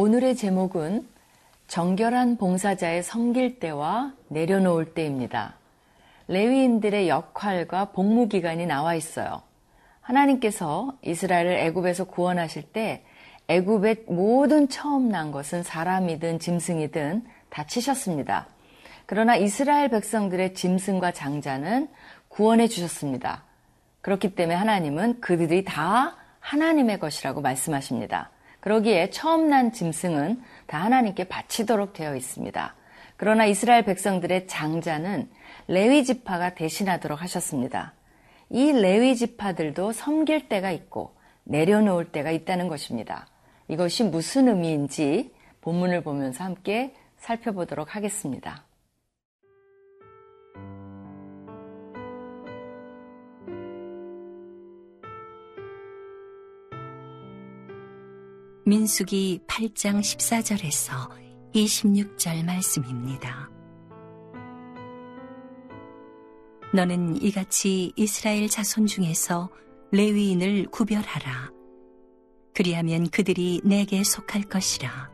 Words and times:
오늘의 0.00 0.34
제목은 0.34 1.06
정결한 1.68 2.36
봉사자의 2.38 3.02
섬길 3.02 3.58
때와 3.58 4.14
내려놓을 4.28 4.94
때입니다. 4.94 5.54
레위인들의 6.28 7.08
역할과 7.08 7.92
복무 7.92 8.28
기간이 8.28 8.64
나와 8.64 8.94
있어요. 8.94 9.42
하나님께서 10.10 10.94
이스라엘을 11.02 11.52
애굽에서 11.52 12.04
구원하실 12.04 12.64
때 12.72 13.04
애굽의 13.48 14.04
모든 14.08 14.68
처음 14.68 15.08
난 15.08 15.32
것은 15.32 15.62
사람이든 15.62 16.38
짐승이든 16.38 17.24
다 17.48 17.66
치셨습니다. 17.66 18.46
그러나 19.06 19.36
이스라엘 19.36 19.88
백성들의 19.88 20.54
짐승과 20.54 21.12
장자는 21.12 21.88
구원해 22.28 22.68
주셨습니다. 22.68 23.44
그렇기 24.02 24.34
때문에 24.34 24.54
하나님은 24.56 25.20
그들이 25.20 25.64
다 25.64 26.16
하나님의 26.38 27.00
것이라고 27.00 27.40
말씀하십니다. 27.40 28.30
그러기에 28.60 29.10
처음 29.10 29.48
난 29.48 29.72
짐승은 29.72 30.42
다 30.66 30.78
하나님께 30.78 31.24
바치도록 31.24 31.92
되어 31.92 32.14
있습니다. 32.14 32.74
그러나 33.16 33.46
이스라엘 33.46 33.84
백성들의 33.84 34.46
장자는 34.46 35.28
레위 35.66 36.04
지파가 36.04 36.54
대신하도록 36.54 37.20
하셨습니다. 37.20 37.92
이 38.50 38.72
레위 38.72 39.14
지파들도 39.16 39.92
섬길 39.92 40.48
때가 40.48 40.72
있고 40.72 41.14
내려놓을 41.44 42.12
때가 42.12 42.30
있다는 42.32 42.68
것입니다. 42.68 43.26
이것이 43.68 44.04
무슨 44.04 44.48
의미인지 44.48 45.32
본문을 45.60 46.02
보면서 46.02 46.44
함께 46.44 46.94
살펴보도록 47.16 47.94
하겠습니다. 47.94 48.66
민수기 58.64 59.40
8장 59.48 59.98
14절에서 60.00 61.10
26절 61.54 62.44
말씀입니다. 62.44 63.59
너는 66.72 67.20
이같이 67.20 67.92
이스라엘 67.96 68.48
자손 68.48 68.86
중에서 68.86 69.50
레위인을 69.90 70.66
구별하라. 70.70 71.50
그리하면 72.54 73.08
그들이 73.10 73.60
내게 73.64 74.04
속할 74.04 74.42
것이라. 74.42 75.10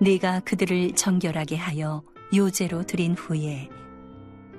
네가 0.00 0.40
그들을 0.40 0.92
정결하게 0.92 1.56
하여 1.56 2.02
요제로 2.34 2.84
드린 2.84 3.14
후에 3.14 3.68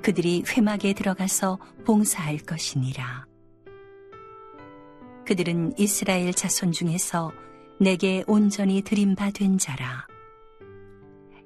그들이 0.03 0.43
회막에 0.47 0.93
들어가서 0.93 1.57
봉사할 1.85 2.37
것이니라. 2.37 3.25
그들은 5.25 5.73
이스라엘 5.77 6.33
자손 6.33 6.71
중에서 6.71 7.31
내게 7.79 8.23
온전히 8.27 8.81
드림받은 8.83 9.57
자라. 9.57 10.05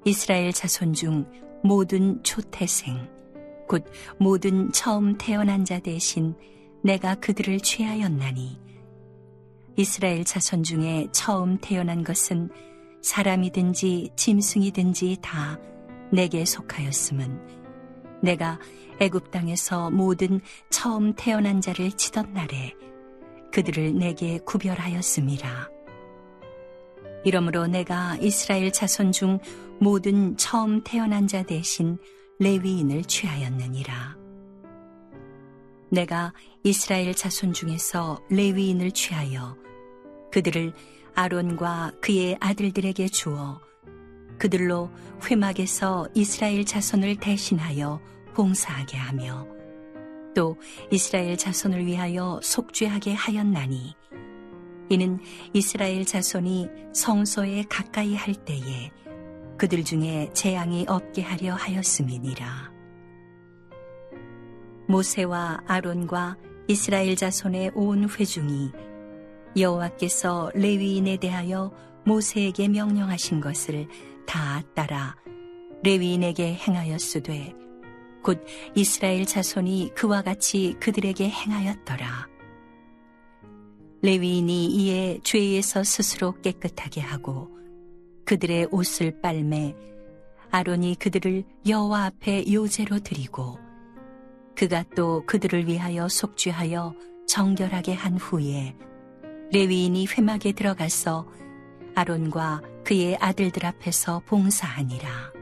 이스라엘 0.04 0.52
자손 0.52 0.92
중 0.92 1.26
모든 1.64 2.22
초태생, 2.22 3.21
곧 3.66 3.84
모든 4.18 4.70
처음 4.72 5.16
태어난 5.18 5.64
자 5.64 5.78
대신 5.78 6.34
내가 6.82 7.14
그들을 7.14 7.60
취하였나니 7.60 8.60
이스라엘 9.76 10.24
자손 10.24 10.62
중에 10.62 11.08
처음 11.12 11.58
태어난 11.58 12.04
것은 12.04 12.50
사람이든지 13.00 14.10
짐승이든지 14.16 15.18
다 15.22 15.58
내게 16.12 16.44
속하였음은 16.44 18.20
내가 18.22 18.58
애굽 19.00 19.30
땅에서 19.30 19.90
모든 19.90 20.40
처음 20.70 21.14
태어난 21.14 21.60
자를 21.60 21.90
치던 21.90 22.34
날에 22.34 22.74
그들을 23.52 23.98
내게 23.98 24.38
구별하였음이라. 24.38 25.68
이러므로 27.24 27.66
내가 27.66 28.16
이스라엘 28.20 28.72
자손 28.72 29.12
중 29.12 29.38
모든 29.80 30.36
처음 30.36 30.82
태어난 30.82 31.26
자 31.26 31.42
대신 31.42 31.98
레위인을 32.38 33.04
취하였느니라. 33.04 34.16
내가 35.90 36.32
이스라엘 36.64 37.14
자손 37.14 37.52
중에서 37.52 38.20
레위인을 38.30 38.92
취하여 38.92 39.56
그들을 40.32 40.72
아론과 41.14 41.92
그의 42.00 42.36
아들들에게 42.40 43.08
주어 43.08 43.60
그들로 44.38 44.90
회막에서 45.24 46.08
이스라엘 46.14 46.64
자손을 46.64 47.16
대신하여 47.16 48.00
봉사하게 48.34 48.96
하며 48.96 49.46
또 50.34 50.56
이스라엘 50.90 51.36
자손을 51.36 51.84
위하여 51.86 52.40
속죄하게 52.42 53.12
하였나니 53.12 53.94
이는 54.88 55.20
이스라엘 55.52 56.04
자손이 56.04 56.68
성소에 56.94 57.64
가까이 57.68 58.14
할 58.14 58.34
때에 58.34 58.90
그들 59.58 59.84
중에 59.84 60.30
재앙이 60.32 60.86
없게 60.88 61.22
하려 61.22 61.54
하였음이니라. 61.54 62.72
모세와 64.88 65.62
아론과 65.66 66.36
이스라엘 66.68 67.16
자손의 67.16 67.72
온 67.74 68.08
회중이 68.08 68.72
여호와께서 69.56 70.50
레위인에 70.54 71.16
대하여 71.16 71.72
모세에게 72.04 72.68
명령하신 72.68 73.40
것을 73.40 73.88
다 74.26 74.62
따라 74.74 75.16
레위인에게 75.82 76.54
행하였으되 76.54 77.54
곧 78.22 78.44
이스라엘 78.74 79.26
자손이 79.26 79.92
그와 79.94 80.22
같이 80.22 80.76
그들에게 80.80 81.28
행하였더라. 81.28 82.28
레위인이 84.02 84.66
이에 84.66 85.20
죄에서 85.22 85.84
스스로 85.84 86.32
깨끗하게 86.40 87.00
하고 87.00 87.61
그들의 88.24 88.68
옷을 88.70 89.20
빨매 89.20 89.74
아론이 90.50 90.96
그들을 90.98 91.44
여호와 91.66 92.04
앞에 92.06 92.52
요제로 92.52 93.00
드리고 93.00 93.58
그가 94.54 94.84
또 94.94 95.24
그들을 95.26 95.66
위하여 95.66 96.08
속죄하여 96.08 96.94
정결하게 97.26 97.94
한 97.94 98.16
후에 98.16 98.76
레위인이 99.52 100.06
회막에 100.06 100.52
들어가서 100.52 101.26
아론과 101.94 102.62
그의 102.84 103.16
아들들 103.16 103.66
앞에서 103.66 104.22
봉사하니라. 104.26 105.32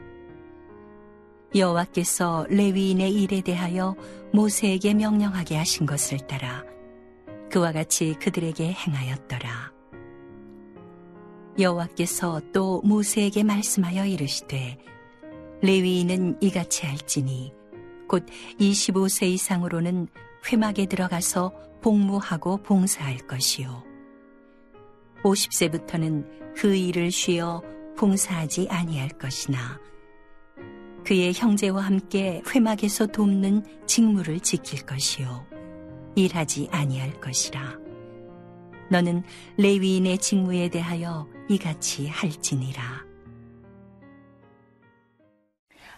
여호와께서 1.53 2.45
레위인의 2.49 3.13
일에 3.13 3.41
대하여 3.41 3.95
모세에게 4.33 4.93
명령하게 4.93 5.57
하신 5.57 5.85
것을 5.85 6.19
따라 6.19 6.63
그와 7.51 7.73
같이 7.73 8.15
그들에게 8.19 8.71
행하였더라. 8.71 9.80
여호와께서 11.61 12.41
또 12.53 12.81
모세에게 12.83 13.43
말씀하여 13.43 14.05
이르시되 14.05 14.77
레위인은 15.61 16.37
이같이 16.41 16.85
할지니 16.85 17.53
곧 18.07 18.25
25세 18.59 19.27
이상으로는 19.27 20.07
회막에 20.51 20.87
들어가서 20.87 21.53
복무하고 21.81 22.57
봉사할 22.57 23.17
것이요. 23.19 23.83
50세부터는 25.23 26.55
그 26.55 26.75
일을 26.75 27.11
쉬어 27.11 27.61
봉사하지 27.95 28.67
아니할 28.69 29.09
것이나 29.09 29.79
그의 31.05 31.33
형제와 31.33 31.81
함께 31.81 32.41
회막에서 32.53 33.07
돕는 33.07 33.63
직무를 33.85 34.39
지킬 34.39 34.85
것이요. 34.85 35.45
일하지 36.15 36.67
아니할 36.71 37.19
것이라. 37.19 37.79
너는 38.89 39.23
레위인의 39.57 40.17
직무에 40.17 40.69
대하여 40.69 41.27
이같이 41.51 42.07
할지니라 42.07 42.81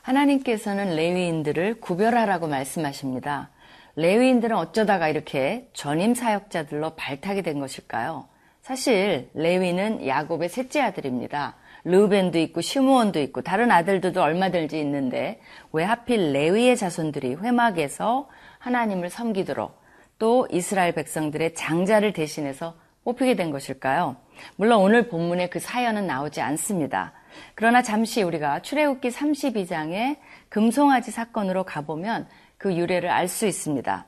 하나님께서는 0.02 0.96
레위인들을 0.96 1.80
구별하라고 1.80 2.48
말씀하십니다. 2.48 3.52
레위인들은 3.96 4.58
어쩌다가 4.58 5.08
이렇게 5.08 5.70
전임 5.74 6.16
사역자들로 6.16 6.96
발탁이 6.96 7.44
된 7.44 7.60
것일까요? 7.60 8.28
사실 8.62 9.30
레위는 9.36 10.08
야곱의 10.08 10.50
셋째 10.50 10.82
아들입니다. 10.82 11.56
르벤도 11.86 12.40
있고 12.40 12.62
시므온도 12.62 13.20
있고 13.22 13.42
다른 13.42 13.70
아들들도 13.70 14.22
얼마든지 14.22 14.80
있는데 14.80 15.40
왜 15.72 15.84
하필 15.84 16.34
레위의 16.34 16.76
자손들이 16.78 17.36
회막에서 17.36 18.28
하나님을 18.58 19.10
섬기도록 19.10 19.80
또 20.18 20.48
이스라엘 20.52 20.94
백성들의 20.94 21.54
장자를 21.54 22.14
대신해서 22.14 22.76
뽑히게 23.04 23.36
된 23.36 23.52
것일까요? 23.52 24.23
물론 24.56 24.82
오늘 24.82 25.08
본문에 25.08 25.50
그 25.50 25.60
사연은 25.60 26.08
나오지 26.08 26.42
않습니다. 26.42 27.14
그러나 27.56 27.82
잠시 27.82 28.22
우리가 28.22 28.62
출애굽기 28.62 29.10
32장의 29.10 30.18
금송아지 30.50 31.12
사건으로 31.12 31.64
가보면 31.64 32.28
그 32.58 32.76
유래를 32.76 33.10
알 33.10 33.28
수 33.28 33.46
있습니다. 33.48 34.06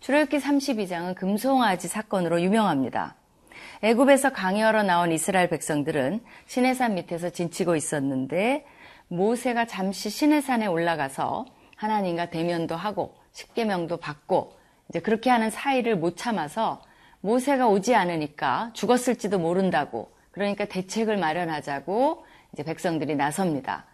출애굽기 0.00 0.38
32장은 0.38 1.14
금송아지 1.14 1.88
사건으로 1.88 2.40
유명합니다. 2.40 3.16
애굽에서 3.82 4.30
강요하러 4.30 4.82
나온 4.82 5.12
이스라엘 5.12 5.48
백성들은 5.48 6.20
시내산 6.46 6.94
밑에서 6.94 7.30
진치고 7.30 7.76
있었는데 7.76 8.64
모세가 9.08 9.66
잠시 9.66 10.10
시내산에 10.10 10.66
올라가서 10.66 11.46
하나님과 11.76 12.30
대면도 12.30 12.76
하고 12.76 13.14
십계명도 13.32 13.98
받고 13.98 14.56
이제 14.88 15.00
그렇게 15.00 15.30
하는 15.30 15.50
사이를 15.50 15.96
못 15.96 16.16
참아서 16.16 16.82
모세가 17.20 17.68
오지 17.68 17.94
않으니까 17.94 18.70
죽었을지도 18.74 19.38
모른다고 19.38 20.12
그러니까 20.30 20.66
대책을 20.66 21.16
마련하자고 21.16 22.24
이제 22.52 22.62
백성들이 22.62 23.16
나섭니다. 23.16 23.86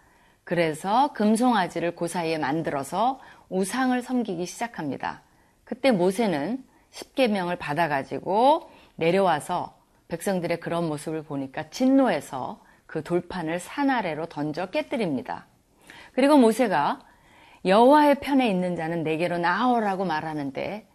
그래서 0.45 1.13
금송아지를 1.15 1.97
그 1.97 2.07
사이에 2.07 2.37
만들어서 2.39 3.21
우상을 3.49 4.01
섬기기 4.03 4.45
시작합니다. 4.45 5.23
그때 5.65 5.91
모세는 5.91 6.63
십계명을 6.91 7.57
받아가지고 7.57 8.71
내려와서 8.97 9.75
백성들의 10.09 10.61
그런 10.61 10.87
모습을 10.87 11.23
보니까 11.23 11.71
진노해서 11.71 12.61
그 12.87 13.03
돌판을 13.03 13.59
산 13.59 13.91
아래로 13.91 14.27
던져 14.27 14.67
깨뜨립니다. 14.67 15.47
그리고 16.13 16.37
모세가 16.37 17.01
여호와의 17.65 18.17
편에 18.17 18.49
있는 18.49 18.77
자는 18.77 19.03
내게로 19.03 19.39
나오라고 19.39 20.05
말하는데 20.05 20.87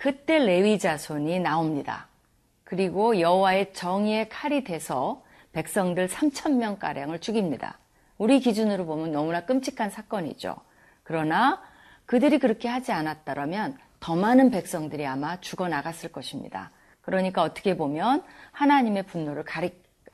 그때 0.00 0.38
레위 0.38 0.78
자손이 0.78 1.40
나옵니다. 1.40 2.08
그리고 2.64 3.20
여호와의 3.20 3.74
정의의 3.74 4.30
칼이 4.30 4.64
돼서 4.64 5.22
백성들 5.52 6.08
3천 6.08 6.54
명 6.54 6.78
가량을 6.78 7.18
죽입니다. 7.18 7.76
우리 8.16 8.40
기준으로 8.40 8.86
보면 8.86 9.12
너무나 9.12 9.44
끔찍한 9.44 9.90
사건이죠. 9.90 10.56
그러나 11.02 11.60
그들이 12.06 12.38
그렇게 12.38 12.66
하지 12.66 12.92
않았다면 12.92 13.76
더 14.00 14.16
많은 14.16 14.50
백성들이 14.50 15.06
아마 15.06 15.38
죽어 15.42 15.68
나갔을 15.68 16.10
것입니다. 16.10 16.70
그러니까 17.02 17.42
어떻게 17.42 17.76
보면 17.76 18.22
하나님의 18.52 19.02
분노를 19.02 19.44
가리, 19.44 19.70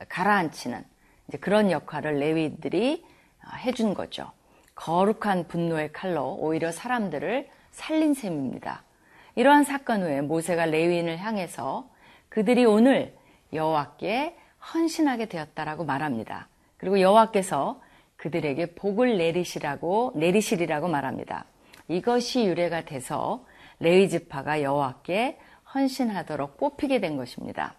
가라앉히는 0.09 0.83
그런 1.39 1.71
역할을 1.71 2.19
레위들이 2.19 3.05
해준 3.59 3.93
거죠. 3.93 4.33
거룩한 4.75 5.47
분노의 5.47 5.93
칼로 5.93 6.35
오히려 6.35 6.73
사람들을 6.73 7.47
살린 7.71 8.13
셈입니다. 8.13 8.83
이러한 9.37 9.65
사건 9.65 10.01
후에 10.01 10.21
모세가 10.21 10.65
레위인을 10.65 11.19
향해서 11.19 11.87
그들이 12.27 12.65
오늘 12.65 13.13
여호와께 13.53 14.35
헌신하게 14.73 15.27
되었다라고 15.27 15.85
말합니다. 15.85 16.47
그리고 16.77 16.99
여호와께서 16.99 17.79
그들에게 18.15 18.73
복을 18.73 19.19
내리시라고 19.19 20.13
내리시리라고 20.15 20.87
말합니다. 20.87 21.45
이것이 21.87 22.45
유래가 22.47 22.83
돼서 22.83 23.45
레위 23.79 24.09
지파가 24.09 24.63
여호와께 24.63 25.37
헌신하도록 25.71 26.57
뽑히게 26.57 26.99
된 26.99 27.15
것입니다. 27.15 27.75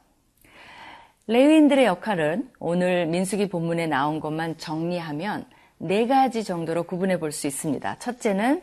레위인들의 1.27 1.85
역할은 1.87 2.53
오늘 2.61 3.07
민수기 3.07 3.49
본문에 3.49 3.89
나온 3.89 4.21
것만 4.21 4.59
정리하면 4.59 5.45
네 5.79 6.07
가지 6.07 6.45
정도로 6.45 6.85
구분해 6.85 7.19
볼 7.19 7.33
수 7.33 7.49
있습니다. 7.49 7.99
첫째는 7.99 8.63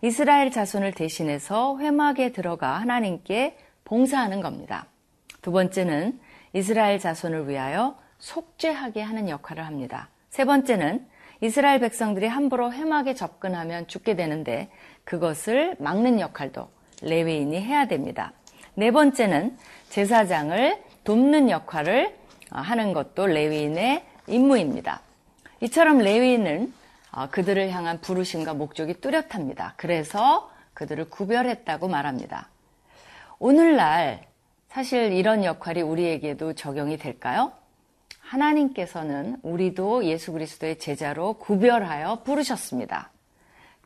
이스라엘 0.00 0.50
자손을 0.50 0.92
대신해서 0.92 1.78
회막에 1.78 2.30
들어가 2.32 2.74
하나님께 2.74 3.58
봉사하는 3.84 4.40
겁니다. 4.40 4.86
두 5.42 5.50
번째는 5.50 6.20
이스라엘 6.52 6.98
자손을 6.98 7.48
위하여 7.48 7.98
속죄하게 8.18 9.02
하는 9.02 9.28
역할을 9.28 9.66
합니다. 9.66 10.08
세 10.30 10.44
번째는 10.44 11.06
이스라엘 11.40 11.80
백성들이 11.80 12.26
함부로 12.26 12.72
회막에 12.72 13.14
접근하면 13.14 13.86
죽게 13.86 14.16
되는데 14.16 14.68
그것을 15.04 15.76
막는 15.78 16.20
역할도 16.20 16.68
레위인이 17.02 17.60
해야 17.60 17.86
됩니다. 17.86 18.32
네 18.74 18.90
번째는 18.90 19.56
제사장을 19.88 20.82
돕는 21.04 21.50
역할을 21.50 22.14
하는 22.50 22.92
것도 22.92 23.26
레위인의 23.26 24.04
임무입니다. 24.26 25.00
이처럼 25.60 25.98
레위인은 25.98 26.72
그들을 27.30 27.70
향한 27.70 28.00
부르심과 28.00 28.54
목적이 28.54 28.94
뚜렷합니다. 29.00 29.74
그래서 29.76 30.50
그들을 30.74 31.10
구별했다고 31.10 31.88
말합니다. 31.88 32.48
오늘날 33.38 34.26
사실 34.68 35.12
이런 35.12 35.44
역할이 35.44 35.82
우리에게도 35.82 36.52
적용이 36.52 36.98
될까요? 36.98 37.52
하나님께서는 38.20 39.38
우리도 39.42 40.04
예수 40.04 40.32
그리스도의 40.32 40.78
제자로 40.78 41.34
구별하여 41.34 42.22
부르셨습니다. 42.24 43.10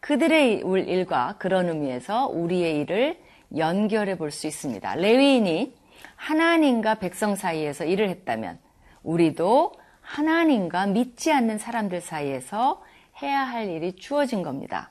그들의 0.01 0.63
일과 0.89 1.37
그런 1.39 1.69
의미에서 1.69 2.27
우리의 2.27 2.81
일을 2.81 3.21
연결해 3.57 4.17
볼 4.17 4.33
수 4.33 4.49
있습니다. 4.49 4.97
레위인이 4.97 5.77
하나님과 6.17 6.97
백성 6.97 7.37
사이에서 7.37 7.85
일을 7.85 8.09
했다면 8.09 8.59
우리도 9.05 9.75
하나님과 10.01 10.87
믿지 10.87 11.33
않는 11.33 11.59
사람들 11.59 12.01
사이에서 12.01 12.83
해야 13.23 13.41
할 13.41 13.69
일이 13.69 13.95
주어진 13.97 14.43
겁니다. 14.43 14.91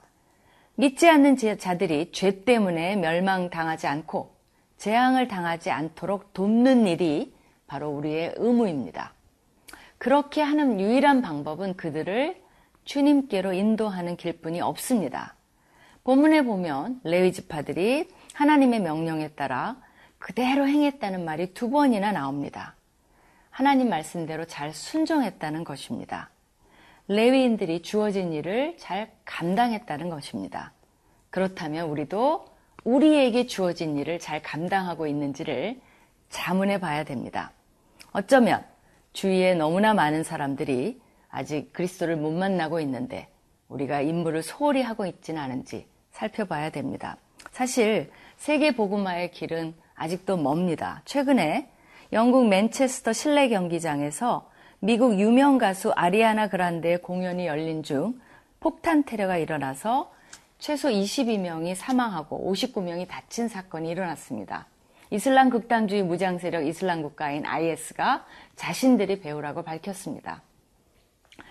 믿지 0.75 1.09
않는 1.09 1.35
자들이 1.35 2.11
죄 2.11 2.43
때문에 2.43 2.95
멸망당하지 2.95 3.87
않고 3.87 4.33
재앙을 4.77 5.27
당하지 5.27 5.69
않도록 5.69 6.33
돕는 6.33 6.87
일이 6.87 7.35
바로 7.67 7.89
우리의 7.89 8.33
의무입니다. 8.37 9.13
그렇게 9.97 10.41
하는 10.41 10.79
유일한 10.79 11.21
방법은 11.21 11.77
그들을 11.77 12.41
주님께로 12.85 13.53
인도하는 13.53 14.17
길뿐이 14.17 14.61
없습니다. 14.61 15.35
본문에 16.03 16.43
보면 16.43 17.01
레위 17.03 17.31
지파들이 17.31 18.09
하나님의 18.33 18.79
명령에 18.79 19.29
따라 19.29 19.77
그대로 20.17 20.67
행했다는 20.67 21.23
말이 21.23 21.53
두 21.53 21.69
번이나 21.69 22.11
나옵니다. 22.11 22.75
하나님 23.51 23.89
말씀대로 23.89 24.45
잘 24.45 24.73
순종했다는 24.73 25.63
것입니다. 25.63 26.31
레위인들이 27.11 27.81
주어진 27.81 28.31
일을 28.31 28.77
잘 28.77 29.11
감당했다는 29.25 30.09
것입니다. 30.09 30.71
그렇다면 31.29 31.89
우리도 31.89 32.45
우리에게 32.85 33.47
주어진 33.47 33.97
일을 33.97 34.17
잘 34.17 34.41
감당하고 34.41 35.07
있는지를 35.07 35.79
자문해 36.29 36.79
봐야 36.79 37.03
됩니다. 37.03 37.51
어쩌면 38.13 38.63
주위에 39.11 39.55
너무나 39.55 39.93
많은 39.93 40.23
사람들이 40.23 41.01
아직 41.29 41.73
그리스도를 41.73 42.15
못 42.15 42.31
만나고 42.31 42.79
있는데 42.79 43.27
우리가 43.67 43.99
임무를 43.99 44.41
소홀히 44.41 44.81
하고 44.81 45.05
있지는 45.05 45.41
않은지 45.41 45.87
살펴봐야 46.11 46.69
됩니다. 46.69 47.17
사실 47.51 48.09
세계 48.37 48.73
복음화의 48.73 49.31
길은 49.31 49.73
아직도 49.95 50.37
멉니다. 50.37 51.01
최근에 51.03 51.69
영국 52.13 52.47
맨체스터 52.47 53.11
실내 53.11 53.49
경기장에서 53.49 54.49
미국 54.83 55.19
유명 55.19 55.59
가수 55.59 55.91
아리아나 55.91 56.47
그란데의 56.47 57.03
공연이 57.03 57.45
열린 57.45 57.83
중 57.83 58.19
폭탄 58.59 59.03
테러가 59.03 59.37
일어나서 59.37 60.11
최소 60.57 60.89
22명이 60.89 61.75
사망하고 61.75 62.51
59명이 62.51 63.07
다친 63.07 63.47
사건이 63.47 63.91
일어났습니다. 63.91 64.65
이슬람 65.11 65.51
극단주의 65.51 66.01
무장 66.01 66.39
세력 66.39 66.65
이슬람 66.65 67.03
국가인 67.03 67.45
IS가 67.45 68.25
자신들이 68.55 69.21
배우라고 69.21 69.61
밝혔습니다. 69.61 70.41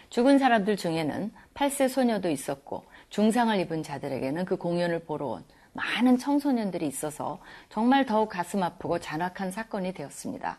죽은 0.08 0.40
사람들 0.40 0.76
중에는 0.76 1.32
8세 1.54 1.88
소녀도 1.88 2.30
있었고 2.30 2.82
중상을 3.10 3.56
입은 3.60 3.84
자들에게는 3.84 4.44
그 4.44 4.56
공연을 4.56 5.04
보러 5.04 5.26
온 5.26 5.44
많은 5.72 6.18
청소년들이 6.18 6.84
있어서 6.84 7.38
정말 7.68 8.06
더욱 8.06 8.28
가슴 8.28 8.64
아프고 8.64 8.98
잔악한 8.98 9.52
사건이 9.52 9.94
되었습니다. 9.94 10.58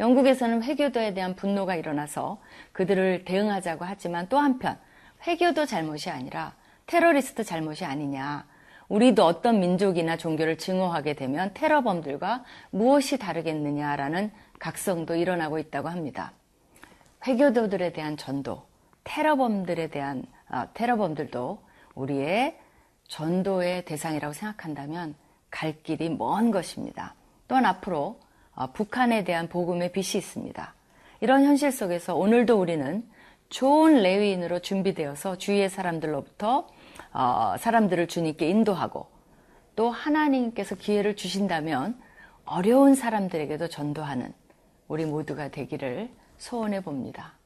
영국에서는 0.00 0.62
회교도에 0.62 1.14
대한 1.14 1.34
분노가 1.34 1.74
일어나서 1.74 2.40
그들을 2.72 3.24
대응하자고 3.24 3.84
하지만 3.84 4.28
또 4.28 4.38
한편 4.38 4.78
회교도 5.26 5.66
잘못이 5.66 6.10
아니라 6.10 6.54
테러리스트 6.86 7.44
잘못이 7.44 7.84
아니냐. 7.84 8.46
우리도 8.88 9.24
어떤 9.24 9.60
민족이나 9.60 10.16
종교를 10.16 10.56
증오하게 10.56 11.14
되면 11.14 11.52
테러범들과 11.52 12.44
무엇이 12.70 13.18
다르겠느냐라는 13.18 14.30
각성도 14.58 15.14
일어나고 15.14 15.58
있다고 15.58 15.88
합니다. 15.88 16.32
회교도들에 17.26 17.92
대한 17.92 18.16
전도, 18.16 18.66
테러범들에 19.04 19.88
대한 19.88 20.24
아, 20.48 20.68
테러범들도 20.72 21.62
우리의 21.94 22.58
전도의 23.08 23.84
대상이라고 23.84 24.32
생각한다면 24.32 25.14
갈 25.50 25.82
길이 25.82 26.08
먼 26.08 26.50
것입니다. 26.50 27.14
또한 27.48 27.66
앞으로 27.66 28.20
아, 28.22 28.27
북한에 28.66 29.24
대한 29.24 29.48
복음의 29.48 29.92
빛이 29.92 30.18
있습니다. 30.18 30.74
이런 31.20 31.44
현실 31.44 31.72
속에서 31.72 32.14
오늘도 32.14 32.60
우리는 32.60 33.04
좋은 33.48 34.02
레위인으로 34.02 34.60
준비되어서 34.60 35.38
주위의 35.38 35.70
사람들로부터 35.70 36.68
어, 37.12 37.54
사람들을 37.58 38.06
주님께 38.08 38.48
인도하고 38.48 39.06
또 39.74 39.90
하나님께서 39.90 40.74
기회를 40.74 41.16
주신다면 41.16 41.98
어려운 42.44 42.94
사람들에게도 42.94 43.68
전도하는 43.68 44.32
우리 44.88 45.04
모두가 45.04 45.48
되기를 45.48 46.10
소원해 46.36 46.80
봅니다. 46.80 47.37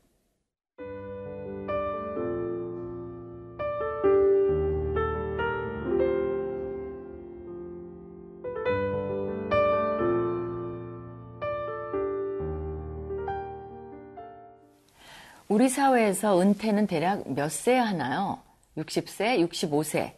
우리 15.53 15.69
사회에서 15.69 16.41
은퇴는 16.41 16.87
대략 16.87 17.31
몇 17.31 17.53
세에 17.53 17.77
하나요? 17.77 18.39
60세, 18.79 19.39
65세, 19.51 20.13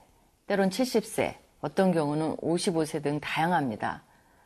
때론 0.47 0.71
70세, 0.71 1.35
어떤 1.61 1.91
경우는 1.91 2.37
55세 2.37 3.03
등 3.03 3.19
다양합니다. 3.19 4.05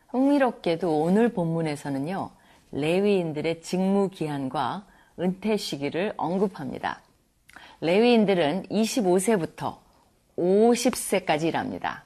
흥미롭게도 0.08 1.02
오늘 1.02 1.28
본문에서는요, 1.34 2.30
레위인들의 2.72 3.60
직무 3.60 4.08
기한과 4.08 4.86
은퇴 5.20 5.58
시기를 5.58 6.14
언급합니다. 6.16 7.02
레위인들은 7.82 8.68
25세부터 8.70 9.76
50세까지 10.38 11.48
일합니다. 11.48 12.04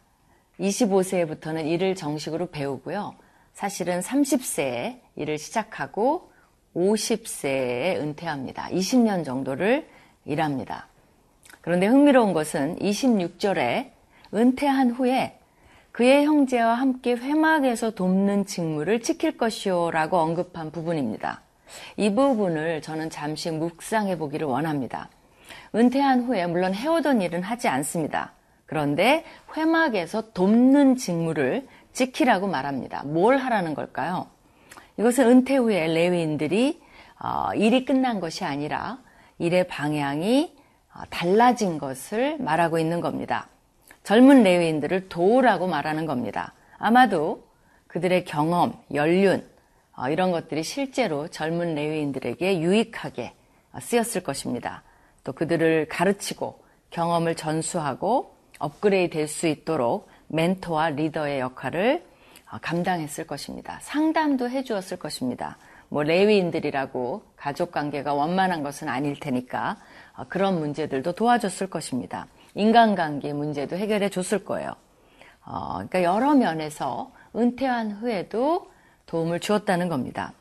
25세부터는 0.59 1.69
일을 1.69 1.95
정식으로 1.95 2.51
배우고요. 2.51 3.15
사실은 3.53 4.01
30세에 4.01 4.99
일을 5.15 5.39
시작하고 5.39 6.32
50세에 6.75 7.97
은퇴합니다. 7.97 8.69
20년 8.69 9.25
정도를 9.25 9.89
일합니다. 10.25 10.87
그런데 11.61 11.87
흥미로운 11.87 12.33
것은 12.33 12.79
26절에 12.79 13.91
은퇴한 14.35 14.91
후에 14.91 15.39
그의 15.93 16.25
형제와 16.25 16.75
함께 16.75 17.13
회막에서 17.13 17.91
돕는 17.91 18.47
직무를 18.47 19.01
지킬 19.03 19.37
것이요 19.37 19.91
라고 19.91 20.19
언급한 20.19 20.71
부분입니다. 20.71 21.43
이 21.97 22.15
부분을 22.15 22.81
저는 22.83 23.11
잠시 23.11 23.51
묵상해 23.51 24.17
보기를 24.17 24.47
원합니다. 24.47 25.11
은퇴한 25.75 26.23
후에 26.23 26.47
물론 26.47 26.75
해오던 26.75 27.21
일은 27.21 27.43
하지 27.43 27.69
않습니다. 27.69 28.33
그런데 28.67 29.25
회막에서 29.55 30.33
돕는 30.33 30.97
직무를 30.97 31.69
지키라고 31.93 32.47
말합니다. 32.47 33.03
뭘 33.05 33.37
하라는 33.37 33.75
걸까요? 33.75 34.32
이것은 34.99 35.29
은퇴 35.29 35.57
후에 35.57 35.87
레위인들이 35.87 36.81
어, 37.19 37.55
일이 37.55 37.85
끝난 37.85 38.21
것이 38.21 38.45
아니라 38.45 38.99
일의 39.39 39.67
방향이 39.69 40.57
어, 40.95 41.01
달라진 41.11 41.79
것을 41.79 42.39
말하고 42.39 42.79
있는 42.79 43.01
겁니다. 43.01 43.49
젊은 44.05 44.43
레위인들을 44.43 45.09
도우라고 45.09 45.67
말하는 45.69 46.07
겁니다. 46.07 46.53
아마도 46.79 47.45
그들의 47.87 48.25
경험, 48.25 48.75
연륜, 48.93 49.47
어, 49.97 50.09
이런 50.09 50.33
것들이 50.33 50.63
실제로 50.63 51.29
젊은 51.29 51.75
레위인들에게 51.75 52.61
유익하게 52.61 53.33
쓰였을 53.81 54.23
것입니다. 54.23 54.83
또 55.25 55.33
그들을 55.33 55.87
가르치고 55.89 56.63
경험을 56.91 57.37
전수하고 57.37 58.35
업그레이드 58.59 59.17
될 59.17 59.29
수 59.29 59.47
있도록 59.47 60.09
멘토와 60.29 60.91
리더의 60.91 61.41
역할을 61.41 62.05
감당했을 62.61 63.27
것입니다. 63.27 63.79
상담도 63.83 64.51
해주었을 64.51 64.99
것입니다. 64.99 65.57
뭐 65.89 66.03
레위인들이라고 66.03 67.23
가족 67.37 67.73
관계가 67.73 68.15
원만한 68.15 68.63
것은 68.63 68.89
아닐 68.89 69.19
테니까 69.19 69.77
그런 70.29 70.59
문제들도 70.59 71.13
도와줬을 71.13 71.69
것입니다. 71.69 72.27
인간관계 72.55 73.33
문제도 73.33 73.77
해결해 73.77 74.09
줬을 74.09 74.45
거예요. 74.45 74.75
어, 75.45 75.75
그러니까 75.75 76.03
여러 76.03 76.35
면에서 76.35 77.13
은퇴한 77.35 77.93
후에도 77.93 78.71
도움을 79.07 79.41
주었다는 79.41 79.89
겁니다. 79.89 80.33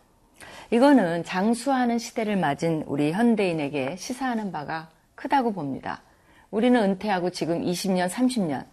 이거는 0.70 1.24
장수하는 1.24 1.98
시대를 1.98 2.38
맞은 2.38 2.84
우리 2.88 3.12
현대인에게 3.12 3.98
시사하는 3.98 4.52
바가 4.52 4.90
크다고 5.16 5.54
봅니다. 5.54 6.02
우리는 6.50 6.82
은퇴하고 6.82 7.30
지금 7.32 7.62
20년, 7.62 8.10
30년, 8.10 8.66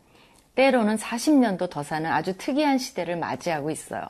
때로는 0.58 0.96
40년도 0.96 1.70
더 1.70 1.84
사는 1.84 2.10
아주 2.10 2.36
특이한 2.36 2.78
시대를 2.78 3.16
맞이하고 3.16 3.70
있어요. 3.70 4.02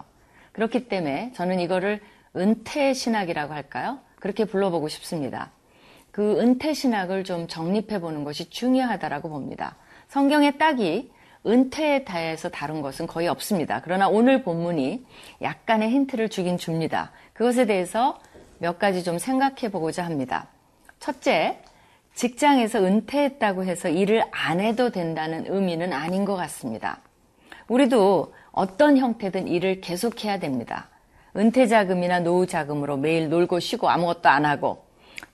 그렇기 0.53 0.89
때문에 0.89 1.33
저는 1.35 1.61
이거를 1.61 2.01
은퇴 2.35 2.95
신학이라고 2.95 3.53
할까요? 3.53 3.99
그렇게 4.17 4.47
불러보고 4.47 4.89
싶습니다. 4.89 5.51
그 6.11 6.41
은퇴 6.41 6.73
신학을 6.73 7.25
좀 7.25 7.49
정립해 7.49 8.01
보는 8.01 8.25
것이 8.25 8.49
중요하다라고 8.49 9.29
봅니다. 9.29 9.77
성경에 10.09 10.53
딱이 10.53 11.13
은퇴에 11.47 12.07
대해서 12.07 12.49
다룬 12.49 12.81
것은 12.81 13.07
거의 13.07 13.29
없습니다. 13.29 13.83
그러나 13.85 14.09
오늘 14.09 14.43
본문이 14.43 15.05
약간의 15.43 15.91
힌트를 15.91 16.31
주긴 16.31 16.57
줍니다. 16.57 17.13
그것에 17.35 17.67
대해서 17.67 18.19
몇 18.59 18.79
가지 18.79 19.05
좀 19.05 19.19
생각해 19.19 19.71
보고자 19.71 20.03
합니다. 20.03 20.49
첫째, 20.99 21.63
직장에서 22.19 22.81
은퇴했다고 22.81 23.63
해서 23.63 23.89
일을 23.89 24.25
안 24.33 24.59
해도 24.59 24.91
된다는 24.91 25.45
의미는 25.47 25.93
아닌 25.93 26.25
것 26.25 26.35
같습니다. 26.35 26.99
우리도 27.69 28.35
어떤 28.51 28.99
형태든 28.99 29.47
일을 29.47 29.81
계속해야 29.81 30.41
됩니다. 30.41 30.89
은퇴 31.37 31.69
자금이나 31.69 32.19
노후 32.19 32.45
자금으로 32.49 32.97
매일 32.97 33.29
놀고 33.29 33.61
쉬고 33.61 33.89
아무것도 33.89 34.29
안 34.29 34.47
하고 34.47 34.85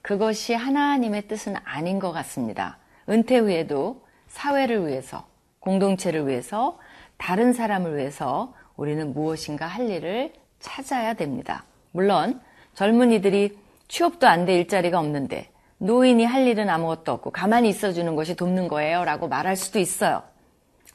그것이 0.02 0.52
하나님의 0.52 1.26
뜻은 1.26 1.54
아닌 1.64 1.98
것 1.98 2.12
같습니다. 2.12 2.76
은퇴 3.08 3.38
후에도 3.38 4.02
사회를 4.28 4.86
위해서, 4.86 5.24
공동체를 5.60 6.28
위해서, 6.28 6.78
다른 7.16 7.54
사람을 7.54 7.96
위해서 7.96 8.52
우리는 8.76 9.14
무엇인가 9.14 9.66
할 9.66 9.88
일을 9.88 10.34
찾아야 10.60 11.14
됩니다. 11.14 11.64
물론 11.92 12.42
젊은이들이 12.74 13.56
취업도 13.88 14.26
안 14.26 14.44
돼 14.44 14.58
일자리가 14.58 14.98
없는데 14.98 15.48
노인이 15.84 16.24
할 16.24 16.46
일은 16.46 16.70
아무것도 16.70 17.12
없고 17.12 17.30
가만히 17.30 17.68
있어주는 17.68 18.16
것이 18.16 18.36
돕는 18.36 18.68
거예요 18.68 19.04
라고 19.04 19.28
말할 19.28 19.54
수도 19.54 19.78
있어요. 19.78 20.22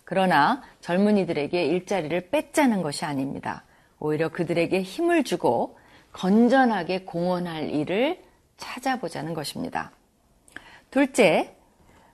그러나 0.03 0.63
젊은이들에게 0.81 1.63
일자리를 1.63 2.31
뺏자는 2.31 2.81
것이 2.81 3.05
아닙니다. 3.05 3.63
오히려 3.99 4.29
그들에게 4.29 4.81
힘을 4.81 5.23
주고 5.23 5.77
건전하게 6.11 7.01
공헌할 7.01 7.69
일을 7.69 8.19
찾아보자는 8.57 9.35
것입니다. 9.35 9.91
둘째, 10.89 11.55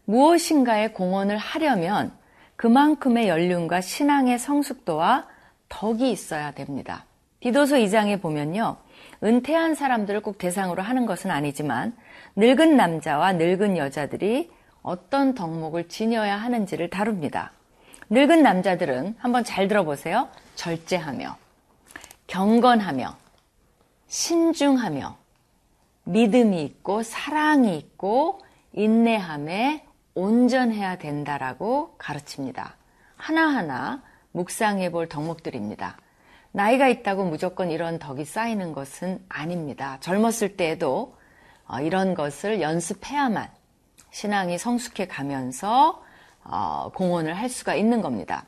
무엇인가에 0.04 0.90
공헌을 0.90 1.38
하려면 1.38 2.12
그만큼의 2.58 3.30
연륜과 3.30 3.80
신앙의 3.80 4.38
성숙도와 4.38 5.30
덕이 5.70 6.12
있어야 6.12 6.52
됩니다. 6.52 7.06
디도서 7.40 7.78
2장에 7.78 8.22
보면요. 8.22 8.76
은퇴한 9.26 9.74
사람들을 9.74 10.22
꼭 10.22 10.38
대상으로 10.38 10.84
하는 10.84 11.08
것은 11.08 11.32
아니지만 11.32 11.98
늙은 12.36 12.78
남자와 12.78 13.34
늙은 13.34 13.76
여자들이 13.76 14.52
어떤 14.84 15.34
덕목을 15.34 15.88
지녀야 15.88 16.38
하는지를 16.38 16.92
다룹니다. 16.92 17.52
늙은 18.12 18.44
남자들은 18.44 19.16
한번 19.18 19.44
잘 19.44 19.68
들어보세요. 19.68 20.30
절제하며, 20.54 21.38
경건하며, 22.28 23.18
신중하며, 24.08 25.18
믿음이 26.04 26.64
있고 26.64 27.02
사랑이 27.02 27.76
있고 27.80 28.42
인내함에 28.74 29.86
온전해야 30.14 30.98
된다라고 31.00 31.96
가르칩니다. 31.98 32.76
하나하나 33.16 34.04
묵상해 34.34 34.92
볼 34.92 35.10
덕목들입니다. 35.10 35.98
나이가 36.56 36.88
있다고 36.88 37.26
무조건 37.26 37.70
이런 37.70 38.00
덕이 38.00 38.24
쌓이는 38.24 38.72
것은 38.72 39.20
아닙니다. 39.28 39.98
젊었을 40.00 40.56
때에도 40.56 41.18
어, 41.68 41.82
이런 41.82 42.14
것을 42.14 42.62
연습해야만 42.62 43.50
신앙이 44.12 44.58
성숙해 44.58 45.08
가면서 45.08 46.02
어, 46.46 46.92
공헌을 46.96 47.34
할 47.34 47.50
수가 47.50 47.76
있는 47.76 48.02
겁니다. 48.02 48.46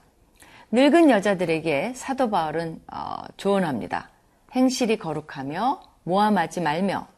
늙은 0.71 1.09
여자들에게 1.09 1.95
사도 1.95 2.29
바울은 2.29 2.81
어, 2.89 3.23
조언합니다. 3.35 4.09
행실이 4.53 4.99
거룩하며 4.99 5.81
모함하지 6.03 6.61
말며 6.61 7.09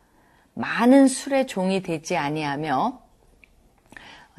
많은 0.56 1.08
술의 1.08 1.46
종이 1.46 1.84
되지 1.84 2.18
아니하며 2.18 3.00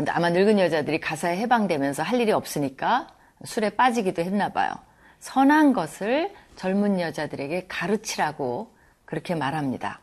아마 0.09 0.31
늙은 0.31 0.59
여자들이 0.59 0.99
가사에 0.99 1.37
해방되면서 1.37 2.03
할 2.03 2.21
일이 2.21 2.33
없으니까 2.33 3.07
술에 3.45 3.71
빠지기도 3.71 4.23
했나 4.23 4.49
봐요. 4.49 4.73
선한 5.21 5.73
것을 5.73 6.33
젊은 6.57 7.01
여자들에게 7.01 7.67
가르치라고 7.69 8.73
그렇게 9.05 9.35
말합니다. 9.35 10.01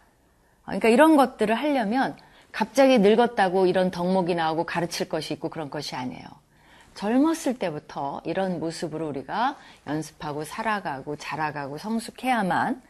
그러니까 0.63 0.89
이런 0.89 1.17
것들을 1.17 1.53
하려면 1.53 2.15
갑자기 2.51 2.97
늙었다고 2.97 3.67
이런 3.67 3.91
덕목이 3.91 4.35
나오고 4.35 4.65
가르칠 4.65 5.09
것이 5.09 5.33
있고 5.35 5.49
그런 5.49 5.69
것이 5.69 5.95
아니에요. 5.95 6.25
젊었을 6.95 7.59
때부터 7.59 8.21
이런 8.25 8.59
모습으로 8.59 9.07
우리가 9.07 9.55
연습하고 9.85 10.43
살아가고 10.43 11.15
자라가고 11.17 11.77
성숙해야만 11.77 12.81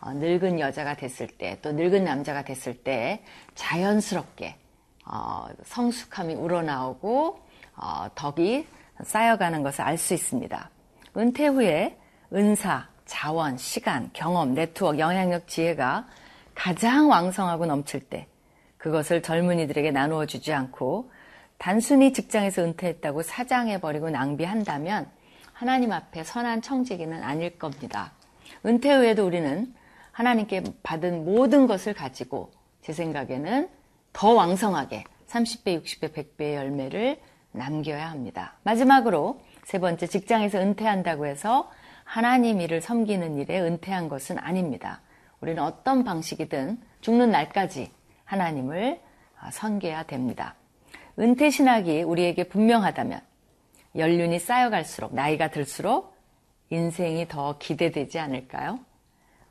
어, 0.00 0.12
늙은 0.12 0.60
여자가 0.60 0.96
됐을 0.96 1.28
때, 1.28 1.58
또 1.62 1.72
늙은 1.72 2.04
남자가 2.04 2.44
됐을 2.44 2.74
때 2.74 3.24
자연스럽게 3.54 4.56
어, 5.06 5.48
성숙함이 5.64 6.34
우러나오고 6.34 7.40
어, 7.76 8.06
덕이 8.14 8.66
쌓여가는 9.02 9.62
것을 9.62 9.80
알 9.80 9.96
수 9.96 10.12
있습니다. 10.12 10.70
은퇴 11.16 11.46
후에 11.46 11.96
은사, 12.32 12.88
자원, 13.04 13.56
시간, 13.56 14.10
경험, 14.12 14.54
네트워크, 14.54 14.98
영향력, 14.98 15.46
지혜가 15.46 16.06
가장 16.54 17.10
왕성하고 17.10 17.66
넘칠 17.66 18.00
때 18.00 18.26
그것을 18.78 19.22
젊은이들에게 19.22 19.90
나누어 19.92 20.26
주지 20.26 20.52
않고 20.52 21.10
단순히 21.58 22.12
직장에서 22.12 22.62
은퇴했다고 22.64 23.22
사장해버리고 23.22 24.10
낭비한다면 24.10 25.08
하나님 25.52 25.92
앞에 25.92 26.24
선한 26.24 26.62
청지기는 26.62 27.22
아닐 27.22 27.58
겁니다. 27.58 28.12
은퇴 28.66 28.92
후에도 28.92 29.24
우리는 29.26 29.72
하나님께 30.10 30.64
받은 30.82 31.24
모든 31.24 31.66
것을 31.66 31.94
가지고 31.94 32.50
제 32.82 32.92
생각에는 32.92 33.68
더 34.12 34.32
왕성하게 34.32 35.04
30배, 35.28 35.82
60배, 35.82 36.12
100배의 36.12 36.54
열매를 36.54 37.20
남겨야 37.52 38.10
합니다. 38.10 38.54
마지막으로 38.64 39.40
세 39.64 39.78
번째 39.78 40.06
직장에서 40.06 40.58
은퇴한다고 40.58 41.26
해서 41.26 41.70
하나님 42.04 42.60
일을 42.60 42.80
섬기는 42.80 43.38
일에 43.38 43.60
은퇴한 43.60 44.08
것은 44.08 44.38
아닙니다. 44.38 45.00
우리는 45.40 45.62
어떤 45.62 46.04
방식이든 46.04 46.78
죽는 47.00 47.30
날까지 47.30 47.90
하나님을 48.24 49.00
섬겨야 49.50 50.04
됩니다. 50.04 50.54
은퇴 51.18 51.50
신학이 51.50 52.02
우리에게 52.02 52.44
분명하다면 52.44 53.20
연륜이 53.96 54.38
쌓여갈수록 54.38 55.14
나이가 55.14 55.48
들수록 55.48 56.14
인생이 56.70 57.28
더 57.28 57.58
기대되지 57.58 58.18
않을까요? 58.18 58.80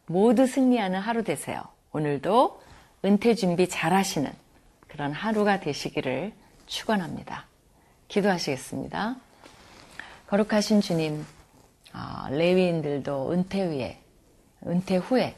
모두 0.05 0.45
승리하는 0.45 0.99
하루 0.99 1.23
되세요. 1.23 1.61
오늘도 1.91 2.61
은퇴 3.05 3.35
준비 3.35 3.69
잘 3.69 3.93
하시는 3.93 4.31
그런 4.87 5.11
하루가 5.13 5.59
되시기를 5.59 6.33
축원합니다. 6.65 7.45
기도하시겠습니다. 8.07 9.15
거룩하신 10.33 10.81
주님, 10.81 11.23
어, 11.93 12.27
레위인들도 12.31 13.33
은퇴 13.33 13.65
후에, 13.65 14.01
은퇴 14.65 14.95
후에 14.95 15.35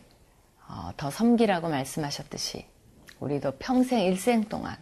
어, 0.69 0.91
더 0.95 1.11
섬기라고 1.11 1.67
말씀하셨듯이 1.67 2.65
우리도 3.19 3.57
평생 3.59 3.99
일생 4.05 4.45
동안 4.45 4.77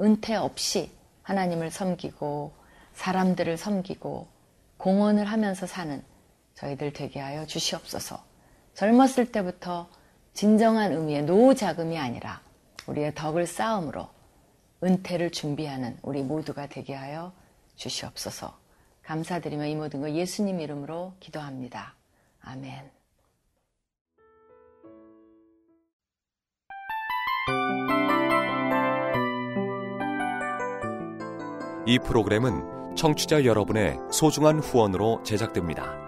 은퇴 0.00 0.36
없이 0.36 0.90
하나님을 1.22 1.70
섬기고 1.70 2.54
사람들을 2.94 3.58
섬기고 3.58 4.26
공헌을 4.78 5.26
하면서 5.26 5.66
사는 5.66 6.02
저희들 6.54 6.94
되게 6.94 7.20
하여 7.20 7.44
주시옵소서. 7.44 8.24
젊었을 8.72 9.30
때부터 9.32 9.90
진정한 10.32 10.92
의미의 10.92 11.24
노자금이 11.24 11.98
아니라 11.98 12.40
우리의 12.86 13.14
덕을 13.14 13.46
쌓음으로 13.46 14.08
은퇴를 14.82 15.30
준비하는 15.30 15.98
우리 16.00 16.22
모두가 16.22 16.68
되게 16.68 16.94
하여 16.94 17.34
주시옵소서. 17.76 18.66
감사드리며 19.08 19.64
이 19.64 19.74
모든 19.74 20.02
거 20.02 20.10
예수님 20.10 20.60
이름으로 20.60 21.14
기도합니다. 21.18 21.94
아멘. 22.42 22.90
이 31.86 31.98
프로그램은 32.00 32.94
청취자 32.96 33.46
여러분의 33.46 33.96
소중한 34.12 34.58
후원으로 34.58 35.22
제작됩니다. 35.22 36.07